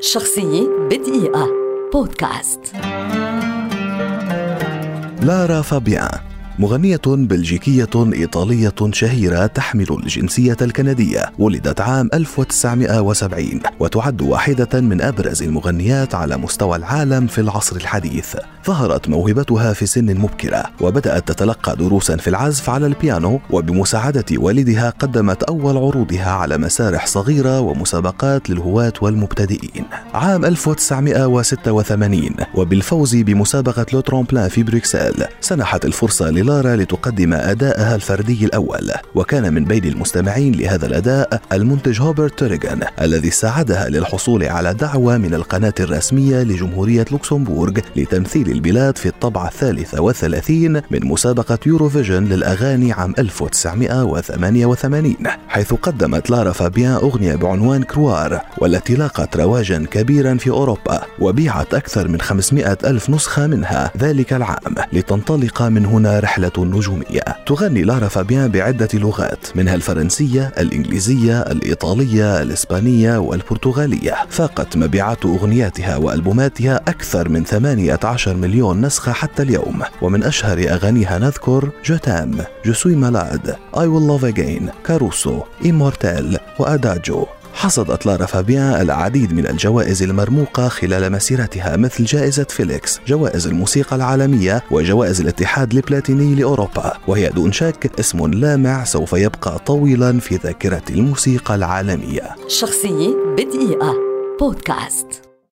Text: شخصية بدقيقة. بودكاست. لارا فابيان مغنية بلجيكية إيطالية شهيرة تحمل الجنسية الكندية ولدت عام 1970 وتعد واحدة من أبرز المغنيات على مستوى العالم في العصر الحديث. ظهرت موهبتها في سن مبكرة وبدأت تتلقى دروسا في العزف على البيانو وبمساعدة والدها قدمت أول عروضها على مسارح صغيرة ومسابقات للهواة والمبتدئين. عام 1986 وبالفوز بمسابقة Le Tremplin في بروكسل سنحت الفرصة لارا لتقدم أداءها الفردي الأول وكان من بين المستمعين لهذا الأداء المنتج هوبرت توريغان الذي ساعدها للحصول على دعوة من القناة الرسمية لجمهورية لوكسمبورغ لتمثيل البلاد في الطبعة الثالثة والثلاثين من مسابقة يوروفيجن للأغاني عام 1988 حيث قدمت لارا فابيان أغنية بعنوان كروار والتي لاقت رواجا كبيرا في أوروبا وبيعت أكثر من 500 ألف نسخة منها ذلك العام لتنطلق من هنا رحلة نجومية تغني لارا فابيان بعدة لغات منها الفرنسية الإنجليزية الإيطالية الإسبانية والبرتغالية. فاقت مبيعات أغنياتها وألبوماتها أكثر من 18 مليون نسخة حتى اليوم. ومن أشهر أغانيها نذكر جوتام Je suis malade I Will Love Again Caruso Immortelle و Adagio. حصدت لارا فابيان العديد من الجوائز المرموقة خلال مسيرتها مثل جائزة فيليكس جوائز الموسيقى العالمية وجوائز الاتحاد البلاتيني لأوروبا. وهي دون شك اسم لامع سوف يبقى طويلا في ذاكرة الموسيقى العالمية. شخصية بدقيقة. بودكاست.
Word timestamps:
شخصية 0.00 0.68
بدقيقة. 0.90 1.48
بودكاست. 1.92 2.60
لارا 5.22 5.62
فابيان 5.62 6.25
مغنية 6.58 7.00
بلجيكية 7.06 7.88
إيطالية 8.12 8.74
شهيرة 8.92 9.46
تحمل 9.46 9.86
الجنسية 9.90 10.56
الكندية 10.62 11.32
ولدت 11.38 11.80
عام 11.80 12.08
1970 12.14 13.60
وتعد 13.80 14.22
واحدة 14.22 14.80
من 14.80 15.02
أبرز 15.02 15.42
المغنيات 15.42 16.14
على 16.14 16.36
مستوى 16.36 16.76
العالم 16.76 17.26
في 17.26 17.40
العصر 17.40 17.76
الحديث. 17.76 18.36
ظهرت 18.66 19.08
موهبتها 19.08 19.72
في 19.72 19.86
سن 19.86 20.18
مبكرة 20.18 20.64
وبدأت 20.80 21.28
تتلقى 21.28 21.76
دروسا 21.76 22.16
في 22.16 22.30
العزف 22.30 22.70
على 22.70 22.86
البيانو 22.86 23.40
وبمساعدة 23.50 24.24
والدها 24.32 24.90
قدمت 24.90 25.42
أول 25.42 25.76
عروضها 25.76 26.30
على 26.30 26.58
مسارح 26.58 27.06
صغيرة 27.06 27.60
ومسابقات 27.60 28.50
للهواة 28.50 28.92
والمبتدئين. 29.00 29.84
عام 30.14 30.44
1986 30.44 32.30
وبالفوز 32.54 33.16
بمسابقة 33.16 33.86
Le 33.92 34.00
Tremplin 34.00 34.48
في 34.48 34.62
بروكسل 34.62 35.24
سنحت 35.40 35.84
الفرصة 35.84 36.30
لارا 36.46 36.76
لتقدم 36.76 37.32
أداءها 37.32 37.94
الفردي 37.94 38.44
الأول 38.44 38.92
وكان 39.14 39.54
من 39.54 39.64
بين 39.64 39.84
المستمعين 39.84 40.52
لهذا 40.52 40.86
الأداء 40.86 41.40
المنتج 41.52 42.00
هوبرت 42.00 42.38
توريغان 42.38 42.82
الذي 43.00 43.30
ساعدها 43.30 43.88
للحصول 43.88 44.44
على 44.44 44.74
دعوة 44.74 45.18
من 45.18 45.34
القناة 45.34 45.74
الرسمية 45.80 46.42
لجمهورية 46.42 47.04
لوكسمبورغ 47.10 47.72
لتمثيل 47.96 48.50
البلاد 48.50 48.98
في 48.98 49.08
الطبعة 49.08 49.46
الثالثة 49.48 50.00
والثلاثين 50.00 50.72
من 50.72 51.06
مسابقة 51.06 51.58
يوروفيجن 51.66 52.24
للأغاني 52.24 52.92
عام 52.92 53.14
1988 53.18 55.14
حيث 55.48 55.74
قدمت 55.74 56.30
لارا 56.30 56.52
فابيان 56.52 56.92
أغنية 56.92 57.34
بعنوان 57.34 57.82
كروار 57.82 58.40
والتي 58.58 58.94
لاقت 58.94 59.36
رواجا 59.36 59.86
كبيرا 59.90 60.34
في 60.34 60.50
أوروبا 60.50 61.02
وبيعت 61.20 61.74
أكثر 61.74 62.08
من 62.08 62.20
500 62.20 62.78
ألف 62.84 63.10
نسخة 63.10 63.46
منها 63.46 63.90
ذلك 63.98 64.32
العام 64.32 64.74
لتنطلق 64.92 65.62
من 65.62 65.86
هنا 65.86 66.18
رحلة 66.36 66.64
نجومية 66.64 67.22
تغني 67.46 67.82
لارا 67.82 68.08
فابيان 68.08 68.48
بعدة 68.48 68.88
لغات 68.94 69.46
منها 69.54 69.74
الفرنسية 69.74 70.52
الإنجليزية 70.58 71.40
الإيطالية 71.40 72.42
الإسبانية 72.42 73.18
والبرتغالية. 73.18 74.14
فاقت 74.28 74.76
مبيعات 74.76 75.24
أغنياتها 75.24 75.96
وألبوماتها 75.96 76.76
أكثر 76.76 77.28
من 77.28 77.44
18 77.44 78.34
مليون 78.34 78.80
نسخة 78.80 79.12
حتى 79.12 79.42
اليوم. 79.42 79.82
ومن 80.02 80.24
أشهر 80.24 80.58
أغانيها 80.58 81.18
نذكر 81.18 81.70
جوتام 81.84 82.38
Je 82.66 82.76
suis 82.76 82.96
malade 82.96 83.56
I 83.74 83.78
Will 83.78 84.20
Love 84.20 84.34
Again 84.34 84.86
Caruso 84.86 85.40
Immortelle 85.64 86.38
و 86.58 86.66
Adagio. 86.66 87.26
حصدت 87.56 88.06
لارا 88.06 88.26
فابيان 88.26 88.80
العديد 88.80 89.32
من 89.32 89.46
الجوائز 89.46 90.02
المرموقة 90.02 90.68
خلال 90.68 91.12
مسيرتها 91.12 91.76
مثل 91.76 92.04
جائزة 92.04 92.46
فيليكس 92.50 93.00
جوائز 93.06 93.46
الموسيقى 93.46 93.96
العالمية 93.96 94.62
وجوائز 94.70 95.20
الاتحاد 95.20 95.74
البلاتيني 95.74 96.34
لأوروبا. 96.34 96.92
وهي 97.06 97.28
دون 97.28 97.52
شك 97.52 97.90
اسم 98.00 98.26
لامع 98.26 98.84
سوف 98.84 99.12
يبقى 99.12 99.58
طويلا 99.58 100.20
في 100.20 100.36
ذاكرة 100.36 100.82
الموسيقى 100.90 101.54
العالمية. 101.54 102.36
شخصية 102.48 103.14
بدقيقة. 103.38 103.94
بودكاست. 104.40 105.25